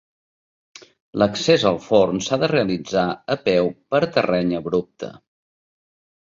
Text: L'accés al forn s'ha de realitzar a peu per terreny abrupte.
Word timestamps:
L'accés 1.23 1.65
al 1.71 1.77
forn 1.87 2.23
s'ha 2.27 2.39
de 2.45 2.49
realitzar 2.53 3.03
a 3.35 3.37
peu 3.45 3.71
per 3.93 4.01
terreny 4.17 4.57
abrupte. 4.63 5.13